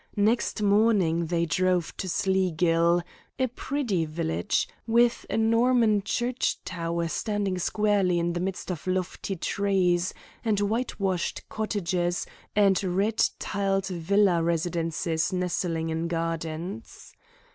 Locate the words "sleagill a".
2.09-3.47